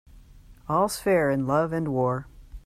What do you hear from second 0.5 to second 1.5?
All's fair in